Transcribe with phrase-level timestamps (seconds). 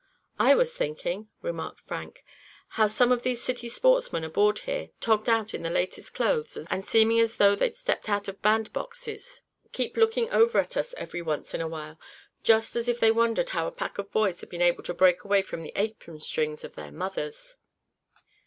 [0.39, 2.25] "I was thinking," remarked Frank,
[2.69, 6.83] "how some of these city sportsmen aboard here, togged out in the latest clothes, and
[6.83, 11.53] seeming as though they'd stepped out of bandboxes, keep looking over at us every once
[11.53, 11.99] in a while,
[12.41, 15.23] just as if they wondered how a pack of boys had been able to break
[15.23, 17.57] away from the apron strings of their mothers."